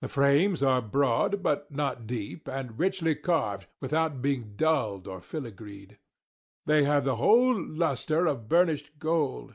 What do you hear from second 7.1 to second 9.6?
whole lustre of burnished gold.